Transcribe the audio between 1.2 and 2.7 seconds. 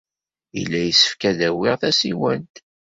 ad d-awiɣ tasiwant.